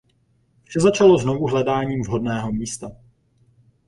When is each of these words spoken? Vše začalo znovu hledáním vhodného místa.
Vše 0.63 0.79
začalo 0.79 1.17
znovu 1.17 1.47
hledáním 1.47 2.03
vhodného 2.03 2.51
místa. 2.51 2.91